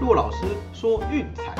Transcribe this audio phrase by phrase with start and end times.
[0.00, 1.54] 骆老师说运彩，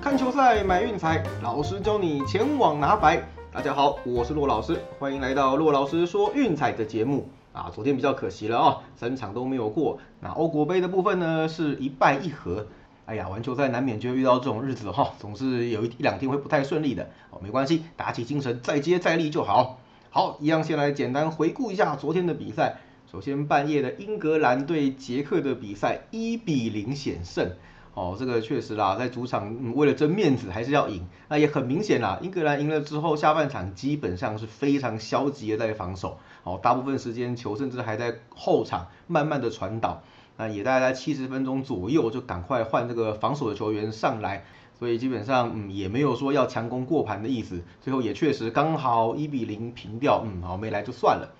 [0.00, 3.22] 看球赛买运彩，老师教你前往拿白。
[3.52, 7.28] 大家好，我是骆老师，欢迎来到骆老师说运彩的节目。
[7.52, 10.00] 啊，昨天比较可惜了哦，三场都没有过。
[10.18, 12.66] 那欧国杯的部分呢，是一败一和。
[13.06, 17.08] 哎呀，玩球赛难免就遇到这种日子哈，总是有一一两天会不太顺利的。
[17.30, 19.78] 哦，没关系，打起精神，再接再厉就好。
[20.14, 22.80] 好，一样先来简单回顾一下昨天的比赛。
[23.10, 27.52] 首先半夜的英格兰对捷克的比赛，一比零险胜。
[27.94, 31.08] 哦，这个确实啦，在主场为了争面子还是要赢。
[31.30, 36.18] 那也很明显啦，英格兰赢了之后，下半场基本上是非常消极的在防守。
[36.44, 40.02] 哦，大部分时间球甚至还在后场慢慢的传导。
[40.36, 44.44] 那也大概在七十分钟左右就赶快换这个防守的球员上来，
[44.82, 47.62] 所以基本上嗯也没有说要强攻过盘的意思。
[47.80, 51.32] 最后也确实刚好一比零平掉，嗯好没来就算了。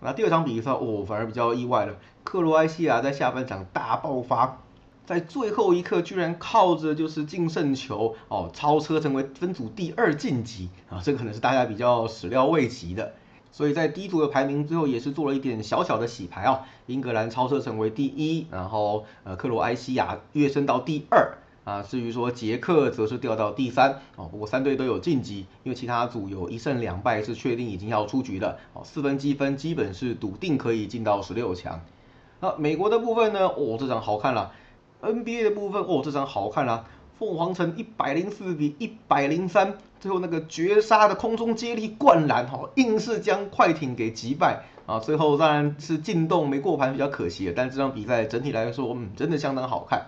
[0.00, 4.58] 那第二场比赛哦反而比较意外了，克罗埃西亚在下半场大爆发。
[5.06, 13.12] 在最后一刻，居然靠着就是净胜球哦，超车成为分组第二晋级啊，这个可能是大家比较始料未及的。
[13.52, 24.28] 所以在第一组的排名最后也是做了一点小小的洗牌啊，英格兰超车成为第一，然后呃克罗埃西亚跃升到第二啊，至于说捷克则是掉到第三哦。
[24.30, 31.80] 不过三队都有晋级，因为其他组有一胜两败是确定已经要出局的哦，四分积分基本是笃定可以进到十六强。
[32.40, 33.46] 那美国的部分呢？
[33.48, 34.52] 哦，这场好看了。
[35.02, 36.86] NBA 的部分哦，这场好看了！
[37.18, 44.98] 凤凰城一百零四比一百零三，最后那个绝杀的空中接力灌篮哈，硬是将快艇给击败啊！
[44.98, 50.06] 最后当然是进洞没过盘比较可惜但这场比赛整体来说，嗯，真的相当好看。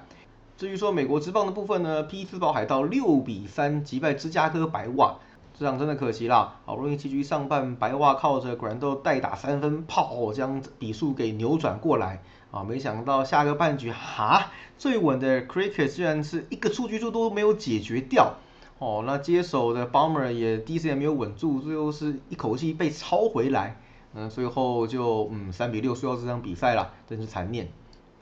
[0.62, 5.16] 至于说美国职棒的部分呢，匹兹堡海盗六比三击败芝加哥白袜，
[5.58, 6.60] 这场真的可惜啦！
[6.64, 12.22] 好不容易七局上半，白袜靠着格兰豆代打三分炮，将比数给扭转过来。
[12.52, 18.34] 啊，没想到下个半局哈，最稳的 Cricket 居然是一个出局数都没有解决掉。
[18.78, 23.80] 哦，那接手的 Bomber 也第一时间没有稳住，最后是一口气被抄回来。
[24.14, 27.66] 嗯，最后就嗯三比六输掉这场比赛了，真是残念。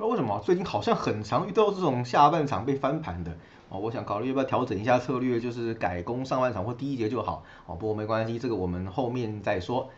[0.00, 3.36] 不知道为什么最近好像很常遇到这种下半场被翻盘的。
[3.68, 7.44] 哦，我想考虑要不要调整一下策略，就是改攻上半场或第一节就好。
[7.66, 9.90] 哦，不过没关系，这个我们后面再说。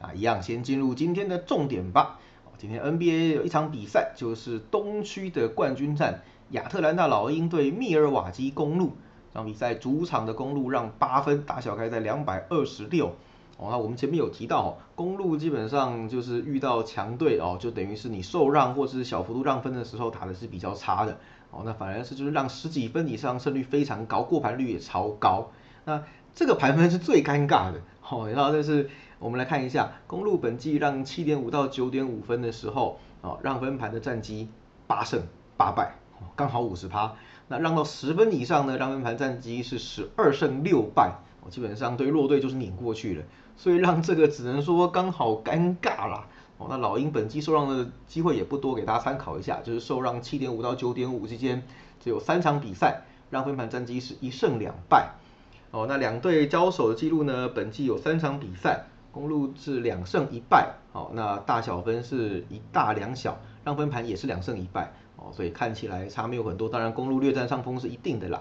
[0.00, 2.18] 啊，一样先进入今天的重点吧。
[2.56, 6.22] 今天 NBA 有一场比赛，就是东区的冠军战，
[6.52, 8.92] 亚特兰大老鹰对密尔瓦基公路。
[9.34, 13.12] 这场比赛主场的公路让八分，大小开在两百二十六。
[13.60, 21.18] 哦，那我们前面有提到，公路基本上就是遇到强队哦，就等于是你受让或是小幅度让分的时候打的是比较差的。
[21.50, 25.50] 哦，那反而是就是让十几分以上胜率非常高，过盘率也超高。
[25.84, 26.02] 那
[26.34, 27.82] 这个盘分是最尴尬的。
[28.08, 28.88] 哦，然后就是。
[29.20, 34.48] 我们来看一下公路本季让七点五到九点五分的时候，哦，让分盘的战绩
[34.86, 35.20] 八胜
[35.58, 35.92] 八败，
[36.34, 37.12] 刚好五十趴。
[37.46, 41.12] 那让到十分以上呢，让分盘战绩是十二胜六败，
[41.50, 43.22] 基本上对弱队就是碾过去了。
[43.60, 46.26] 所以让这个只能说刚好尴尬啦。
[46.56, 51.62] 哦，那老鹰本季受让的机会也不多，给大家参考一下，就是受让七点五到九点五之间，
[52.02, 55.10] 只有三场比赛，让分盘战绩是一胜两败。
[55.72, 58.86] 哦，那两队交手的记录呢，本季有三场比赛。
[59.12, 68.40] 公路是两胜一败，哦，那大小分是一大两小，让分盘也是两胜一败，哦，所以看起来差没有很多，当然公路略占上风是一定的啦。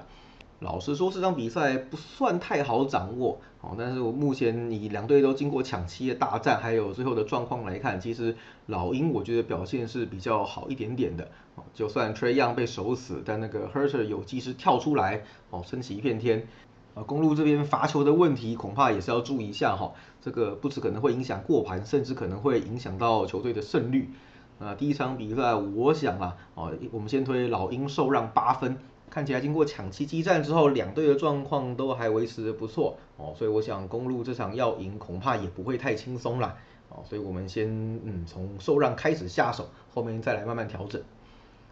[0.60, 16.48] 老实说，这场比赛不算太好掌握，哦，但是我目前以两队都经过抢七的大战，还有最后的状况来看，其实老鹰我觉得表现是比较好一点点的，哦，就算 Trey Young 被守死，但那个 Herter 有及时跳出来，哦，撑起一片天。
[16.96, 24.10] 啊，公路这边罚球的问题恐怕也是要注意一下哈，这个不止可能会影响过盘，甚至可能会影响到球队的胜率。
[24.58, 28.76] 啊，第一场比赛我想啊，哦，我们先推老鹰受让八分，
[29.10, 36.58] 看起来经过抢七激战之后，两队的状况都还维持的不错哦，所以我想公路这场要赢恐怕也不会太轻松啦。
[36.90, 37.68] 哦，所以我们先
[38.04, 41.02] 嗯从受让开始下手，后面再来慢慢调整。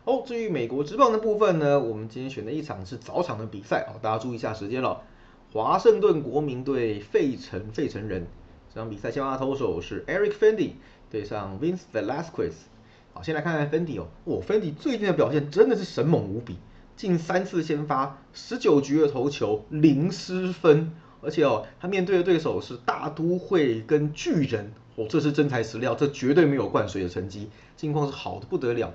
[0.04, 5.02] 哦，至于美国职棒的部分呢，我们今天选的一场是早场的比赛哦，大家注意一下时间了。
[5.54, 8.28] 华盛顿国民对费城费城人，
[8.74, 10.72] 这场比赛先发投手是 Eric Fendi
[11.10, 12.54] 对上 Vince Velasquez。
[13.14, 16.58] 好，先来看看 Fendi 哦，哦，Fendi 最近的表现真的是神猛无比，
[16.98, 20.92] 近三次先发，十九局的投球零失分，
[21.22, 28.92] 而且哦，他面对的对手是大都会跟巨人，哦，这是真材实料，这绝对没有灌水的成绩，近况是好的不得了。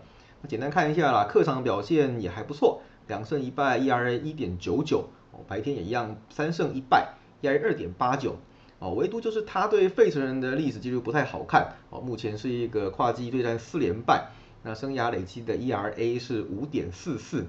[0.49, 8.37] 简单看一下啦，客场表现也还不错，两胜一败，ERA 一点九九，哦，白天也一样，三胜一败，ERA 二点八九。
[8.81, 14.33] 哦，唯独就是他对费城人的历史记录不太好看哦，目前是一个跨季对战四连败，
[14.65, 17.47] 那生涯累积的 ERA 是五点四四。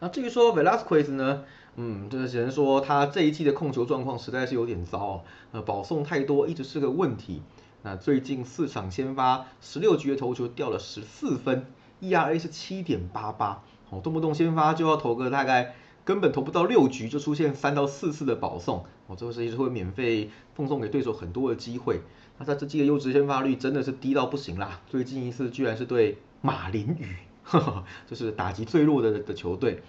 [0.00, 1.44] 那至于说 Velasquez 呢，
[1.76, 7.42] 嗯，这个只能说他这一季的控球状况实在是有点糟，呃，保送太多一直是个问题。
[7.82, 11.66] 那最近四场先发，十六局的投球掉了十四分
[12.02, 15.74] ，ERA 是七点八八，哦，动不动先发就要投个大概
[16.04, 22.00] 根本投不到六局就出现三到四次的保送，哦，这个是一直会免费奉送给对手很多的机会。
[22.38, 27.29] 那他这季的优质先发率真的是低到不行啦，最近一次居然是对马林鱼。
[28.08, 29.82] 就是打击最弱的的球队，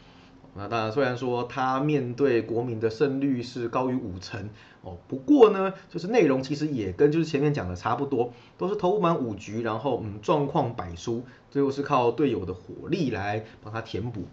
[0.55, 4.49] 那当然虽然说他面对国民的胜率是高于五成
[4.81, 14.23] 哦，不过呢，就是内容其实也跟就是前面讲的差不多，都是投满五局，然后嗯状况百输，最后是靠队友的火力来帮他填补。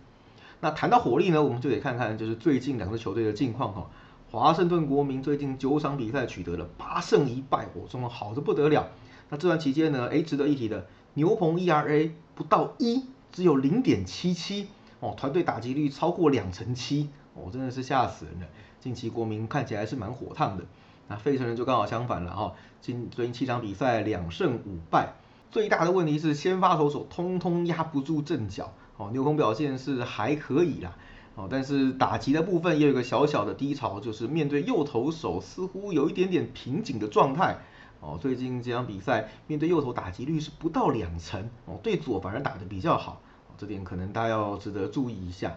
[0.60, 3.90] 那谈到火力呢，我们就得看看就是最近两支球队的近况哈。
[4.30, 8.88] 华盛顿国民最近九场比赛取得了八胜一败，我，状况好的不得了。
[9.30, 13.04] 那这段期间呢，哎，值得一提的，牛棚 ERA 不到一。
[13.32, 14.68] 只有零点七七
[15.00, 18.46] 哦，团队打击率超过两成七哦，真的是吓死人了。
[18.80, 20.64] 近期国民看起来是蛮火烫的，
[21.08, 25.14] 那费城人就刚好相反了哈，近最近七场比赛两胜五败，
[25.50, 30.96] 最大的问题是先发投手通通压不住阵脚哦，牛棚表现是还可以啦
[31.34, 37.58] 哦，但是打击的部分也有一个小小的低潮，就是面对右投手似乎有一点点瓶颈的状态。
[38.00, 43.20] 哦，最近这场比赛面对右投打击率是不到两成，哦，对左反而打得比较好，
[43.56, 45.56] 这点可能大家要值得注意一下。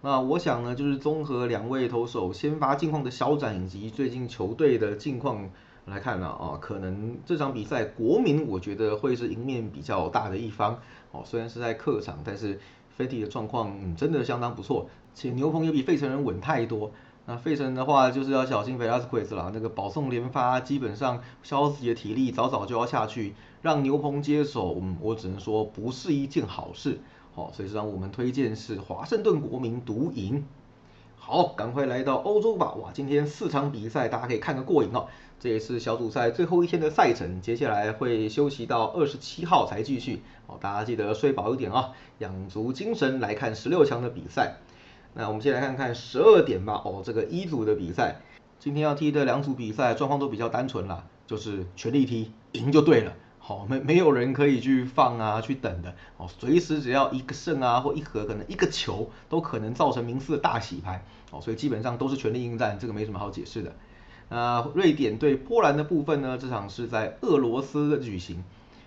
[0.00, 5.48] 那我想呢，就是综合两位投手先发近况的小展以及最近球队的近况
[5.86, 10.78] 来看呢，啊，可能这场比赛国民我觉得会是赢面比较大的一方，
[11.12, 12.58] 哦，虽然是在客场，但是
[12.90, 16.90] 飞迪的状况真的相当不错，且牛棚也比费城人稳太多。
[17.30, 27.00] 那费城的话就是要小心 Velasquez 啦，那个保送连发，基本上消耗自己的体力，早早就要下去，让牛棚接手，嗯，我只能说不是一件好事。
[27.34, 30.42] 好，所以让我们推荐是华盛顿国民独赢。
[31.18, 35.06] 好，赶快来到欧洲吧，哇，今天四场比赛，大家可以看个过瘾哦。
[35.38, 40.22] 这也是小组赛最后一天的赛程，接下来会休息到二十七号才继续。
[40.46, 41.90] 哦，大家记得睡饱一点啊，
[42.20, 44.56] 养足精神来看十六强的比赛。
[45.18, 46.80] 那我们先来看看十二点吧。
[46.84, 48.20] 哦，这个一组的比赛，
[48.60, 53.12] 今天要踢的两组比赛状况都比较单纯啦，就是全力踢，赢就对了。
[53.40, 55.92] 好，没没有人可以去放啊，去等的。
[56.18, 61.04] 哦，随时只要一个胜啊，或一和，可能一个球都可能造成名次的大洗牌。
[61.32, 63.74] 哦，所以基本上都是全力应战，这个没什么好解释的。
[64.28, 68.44] 那瑞典对波兰的部分呢，这场是在俄罗斯的举行。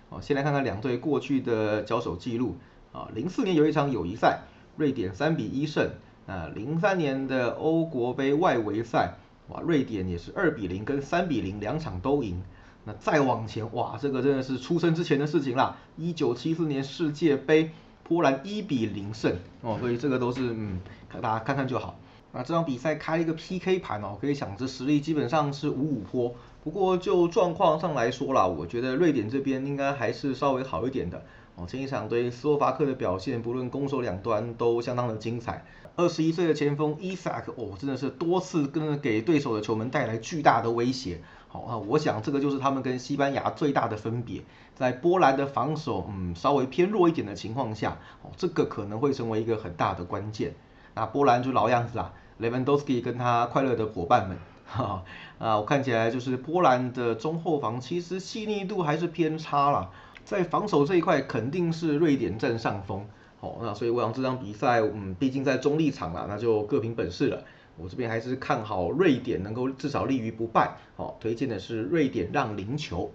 [0.08, 2.56] 哦，先来看看两队过去的交手记录。
[2.90, 4.44] 啊，零四年有一场友谊赛，
[4.78, 5.90] 瑞典三比一胜。
[6.26, 9.14] 啊，零三年的欧国杯外围赛，
[9.48, 12.42] 哇，瑞典也是二比零跟三比零两场都赢。
[12.84, 15.76] 那再往前，哇，这个真的是出生之前的事情啦。
[15.96, 17.70] 一九七四年世界杯，
[18.02, 20.80] 波兰一比零胜哦，所以这个都是嗯，
[21.20, 21.96] 大家看看就好。
[22.32, 26.34] 那这场比赛开一个 PK 盘哦，可以想这实力基本上是五五坡。
[26.64, 31.22] 不过就状况上来说啦，我觉得瑞典这边应该还是稍微好一点的。
[31.54, 35.64] 哦，前一场对斯洛伐克的表现，不论攻守两端都相当的精彩。
[35.96, 41.20] 二十一岁的前锋伊萨克，哦，真的是多次跟给对手的球门带来巨大的威胁。
[41.48, 44.42] 好啊，我想这个就是他们跟西班牙最大的分别。
[44.74, 50.54] 在波兰的防守，嗯，稍微偏弱一点的情况下，哦，这个可能会成为一个很大的关键。
[50.94, 55.04] 那波兰就老样子啊，Lewandowski 跟他快乐的伙伴们，哈
[55.38, 59.90] 啊，我看起来就是波兰的中后防其实细腻度还是偏差了。
[60.24, 63.06] 在防守这一块，肯定是瑞典占上风。
[63.42, 67.42] 好，那所以我想这场比赛，嗯，毕竟在中立场啦，那就各凭本事了。
[67.76, 70.76] 我这边还是看好瑞典能够至少立于不败。
[70.94, 73.10] 好，推荐的是瑞典让零球。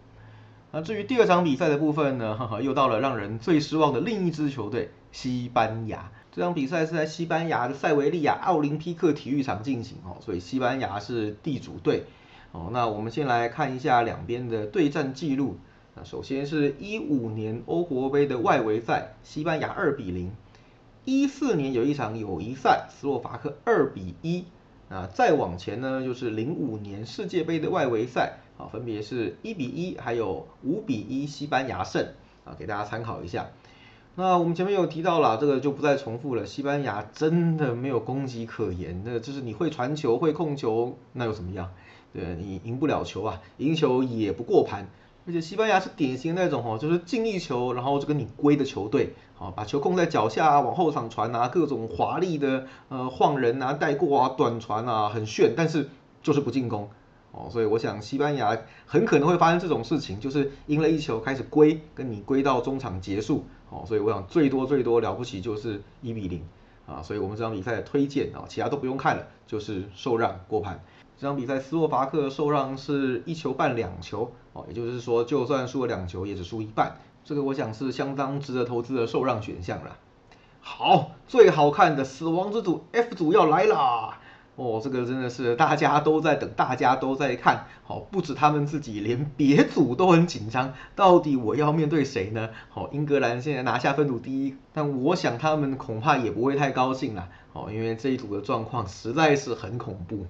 [0.72, 6.12] 那至于第二场比赛的部分呢，哈哈，又到了让人最失望的另一支球队——西班牙。
[6.30, 10.00] 这场比赛是在西班牙的塞维利亚奥林匹克体育场进行。
[10.04, 12.04] 哦，所以西班牙是地主队。
[12.52, 15.58] 哦，那我们先来看一下两边的对战记录。
[15.98, 20.30] 那首先是一五年欧国杯的外围赛，西班牙二比零；
[21.06, 24.46] 一四年有一场友谊赛，斯洛伐克二比一。
[24.90, 32.06] 那再往前呢，就是零五年世界杯的外围赛，啊，分别是一比一，还有五比一，西班牙胜。
[32.46, 33.48] 啊，给大家参考一下。
[34.14, 36.46] 那我们前面有提到了，这个就不再重复了。
[36.46, 41.72] 西班牙真的没有攻击可言，那就是你会传球、会控球，那又怎么样？
[42.14, 44.88] 对你赢不了球啊，赢球也不过盘。
[45.28, 55.90] 而且西班牙是典型那种哦，就是进一球，然后就跟你归的球队，好把球控在脚下啊，往后场传啊，各种华丽的呃晃人啊、带过啊、短传啊，很炫，但是
[56.24, 56.90] 就是不进攻。
[57.34, 66.42] 哦，所以我想西班牙很可能会发生这种事情，就是赢了一球开始归，跟你归到中场结束，哦，所以我想最多最多了不起就是一比零，
[66.88, 70.84] 啊，所以我们这场比赛的推荐啊，其他都不用看了，就是受让过盘。
[71.20, 79.98] 这场比赛斯洛伐克受让是一球半两球，哦，也就是说就算输了两球也只输一半，这个我想是相当值得投资的受让选项了。
[80.62, 84.20] 好，最好看的死亡之组 F 组要来啦！
[84.58, 87.68] 哦，这个真的是大家都在等，大家都在看。
[87.84, 90.74] 好，不止他们自己，连别组都很紧张。
[90.96, 92.50] 到底我要面对谁呢？
[92.70, 97.30] 好，英格兰现在拿下分组第一，但我想他们恐怕也不会太高兴啦。
[97.54, 100.26] 哦，因为这一组的状况实在是很恐怖。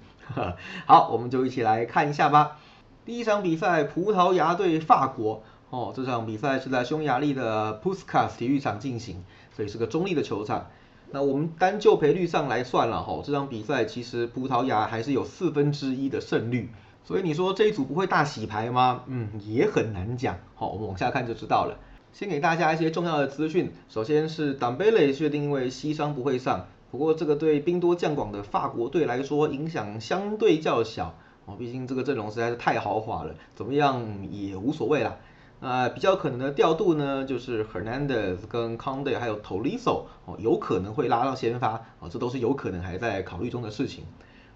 [0.85, 2.57] 好，我们就一起来看一下吧。
[3.05, 5.41] 第一场比赛，葡萄牙对法国。
[5.69, 9.23] 哦，这场比赛是在匈牙利的 p u s k a s 体育场进行，
[9.55, 10.67] 所以是个中立的球场。
[11.11, 16.69] 那我们单就赔率上来算了哈，这场比赛其实葡萄牙还是有四分之一的胜率，
[17.05, 19.03] 所以你说这一组不会大洗牌吗？
[19.07, 20.37] 嗯，也很难讲。
[20.55, 21.79] 好，我们往下看就知道了。
[22.11, 35.15] 先给大家一些重要的资讯，首先是党贝雷确定因为膝伤不会上，不过这个对兵多将广的法国队来说影响相对较小哦，毕竟这个阵容实在是太豪华了，怎么样也无所谓啦。
[35.59, 44.03] 啊比较可能的调度呢，就是 Hernandez 跟 Conde 还有 Toliso 哦，有可能会拉到先发哦，这都是有可能还在考虑中的事情。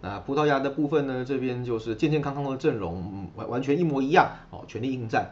[0.02, 5.32] 那葡萄牙的部分呢，这边就是健健康康的阵容，完完全一模一样哦，全力应战。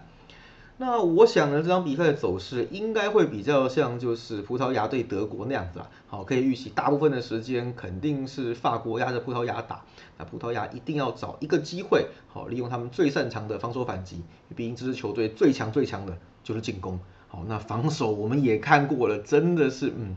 [0.82, 5.90] 那我想呢，这场比赛的走势应该会比较像就是葡萄牙对德国那样子啊。
[6.08, 9.84] 好，可以预期大部分的时间肯定是法国压着葡萄牙打。
[10.18, 14.24] 那葡萄牙一定要找一个机会，好，利用他们最擅长的防守反击。
[14.56, 16.98] 毕竟这支球队最强最强的就是进攻。
[17.28, 20.16] 好，那防守我们也看过了，真的是嗯，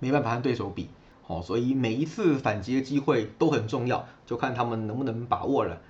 [0.00, 0.88] 没办法和对手比。
[1.22, 5.80] 好，所以每一次反击的机会都很重要，就看他们能不能把握了。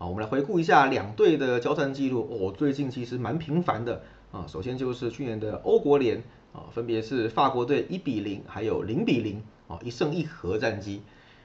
[0.00, 4.00] 好，我们来回顾一下两队的交战记录哦，最近其实蛮频繁的
[4.32, 4.46] 啊。
[4.48, 11.02] 首先就是去年的欧国联啊，分别是法国队一比零，还有零比零啊，一胜一和战绩。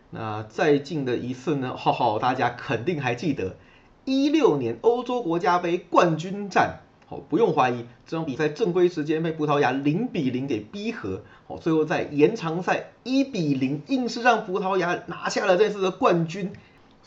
[0.10, 3.58] 那再近的一次呢，哈哈，大家肯定还记得
[4.06, 6.80] 一六年欧洲国家杯冠军战。
[7.08, 16.54] 好，不用怀疑，这场比赛正规时间被葡萄牙零比零给逼和，好，最后在延长赛一比零，硬是让葡萄牙拿下了这次的冠军。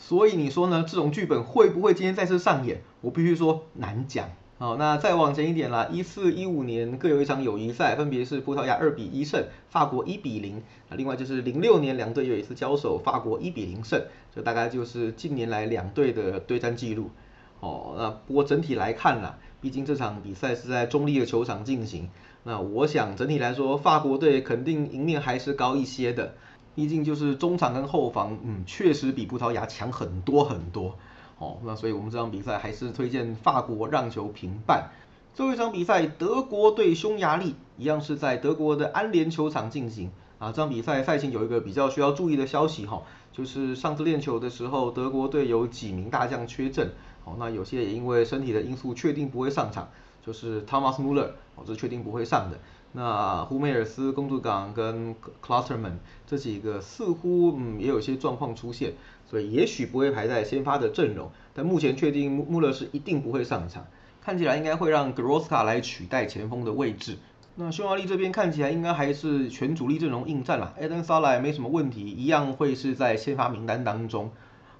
[0.01, 0.85] 所以你说呢？
[0.87, 2.81] 这种剧本会不会今天再次上演？
[3.01, 4.29] 我必须说难讲。
[4.57, 10.63] 好，那再往前一点啦，一四一五年各有一场友谊赛，分别是葡萄牙二比一胜，法国一比零。
[10.89, 14.01] 啊，另外就是零六年两队有一次交手，法国一比零胜。
[14.33, 17.11] 这大概就是近年来两队的对战记录。
[17.59, 22.09] 哦，那不过整体来看啦，毕竟这场比赛是在中立的球场进行，
[22.43, 26.35] 那我想整体来说，法国队肯定赢面还是高一些的。
[26.79, 30.95] 毕竟就是中场跟后防，嗯，确实比葡萄牙强很多很多，
[31.37, 34.89] 哦，那所以我们这场比赛还是推荐法国让球平半。
[35.33, 40.09] 最后一场比赛，德国对匈牙利，一样是在德国的安联球场进行。
[40.37, 46.93] 啊，这场比赛赛前有一个比较需要注意的消息哈，就是上次练球的时候，德国队有几名大将缺阵，
[47.25, 49.89] 哦，那有些也因为身体的因素确定不会上场，
[50.25, 52.57] 就是 Thomas Muller，哦，这确定不会上的。
[52.91, 55.15] 那胡梅尔斯、公主港跟
[55.45, 58.93] Clusterman 这几个似乎嗯也有些状况出现，
[59.29, 61.29] 所以也许不会排在先发的阵容。
[61.53, 63.85] 但目前确定穆勒是一定不会上场，
[64.21, 67.17] 看起来应该会让 Groska 来取代前锋的位置。
[67.55, 74.31] 那匈牙利这边看起来应该还是全主力阵容应战了，Eden s a l a 没什么问题，一样会是在先发名单当中。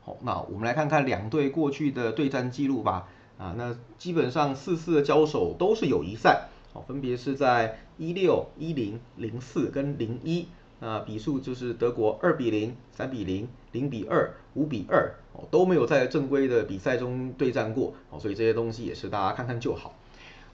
[0.01, 3.07] 好，那我们来看看两队过去的对战记录吧。
[3.37, 6.47] 啊，那基本上四次的交手都是友谊赛。
[6.71, 10.47] 好，分别是在一六、一零、零四跟零一，
[10.79, 19.95] 那比数就是德国二比零、三比零、零比二、五比二，哦都没有在正规的比赛中对战过，哦所以这些东西也是大家看看就好。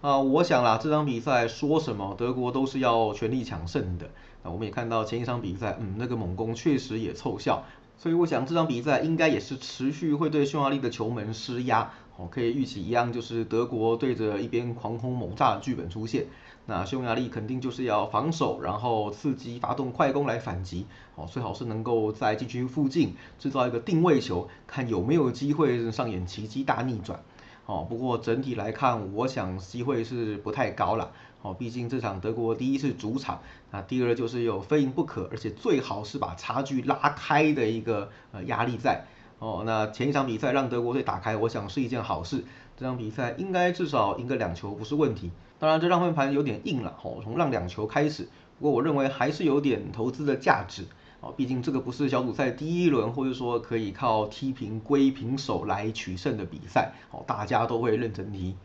[0.02, 4.08] 啊，我想啦，这场比赛说什么德国都是要全力抢胜的。
[4.44, 7.66] 那我们也看到前一场比赛，嗯，那个猛攻确实也凑效，
[7.98, 11.92] 所以我想这场比赛应该也是持续会对匈牙利的球门施压。
[12.18, 16.26] 哦，可以预期一样，就是德国对着一边狂轰猛炸的剧本出现，
[16.66, 20.86] 那匈牙利肯定就是要防守，然后伺机发动快攻来反击。
[21.16, 27.20] 哦，最好是能够在禁区附近制造一个定位球，看有没有机会上演奇迹大逆转。
[27.66, 31.12] 哦，不过整体来看，我想机会是不太高了。
[31.46, 39.06] 哦，毕竟这场德国第一是主场，那第二就是有非赢不可，而且最好是把差距拉开的一个呃压力在。
[39.38, 42.44] 哦，那前一场比赛让德国队打开，我想是一件好事。
[42.76, 45.30] 这场比赛应该至少赢个两球不是问题。
[45.60, 48.28] 当然，这让分盘有点硬了，哦，从让两球开始。
[48.58, 50.86] 不过我认为还是有点投资的价值。
[51.22, 58.56] 哦，毕竟这个不是小组赛第一轮，或者说可以靠踢平归平手来取胜的比赛，哦，大家都会认真踢。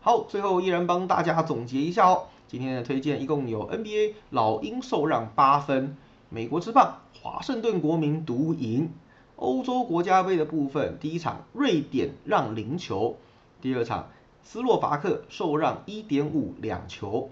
[0.00, 5.96] 好，最后依然帮大家总结一下哦，今天的推荐一共有 NBA 老鹰受让八分，
[6.28, 8.90] 美国之棒华盛顿国民独赢，
[9.36, 13.16] 欧洲国家杯的部分，第一场瑞典让零球，
[13.60, 14.08] 第二场
[14.42, 17.30] 斯洛伐克受让一点五两球，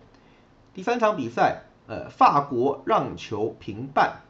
[0.75, 1.63] 第三场比赛。
[1.91, 4.21] 呃，法国让球平半，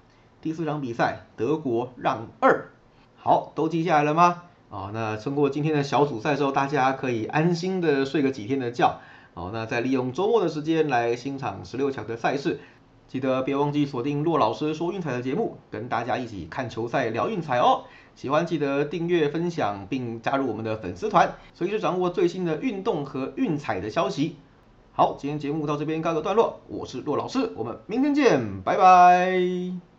[0.41, 2.69] 第四场比赛德国让二，
[3.17, 4.45] 好，都记下来了吗？
[4.71, 9.01] 啊，那通过今天的小组赛之后，大家可以安心的睡个几天的觉，
[9.33, 12.61] 哦，那再利用周末的时间来欣赏十六强的赛事，
[13.07, 17.85] 记得别忘记锁定骆老师说运彩的节目，跟大家一起看球赛聊运彩哦。
[18.15, 24.37] 喜欢记得订阅分享并加入我们的粉丝团，随时掌握最新的运动和运彩的消息。
[24.93, 29.98] 好，今天节目到这边告个段落，我是骆老师，我们明天见，拜拜。